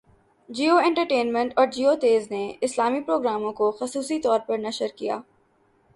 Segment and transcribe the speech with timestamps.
[0.49, 5.19] Jio entertainment اور جیو تیز نے اسلامی پروگراموں کو خصوصی طور پر نشر کیا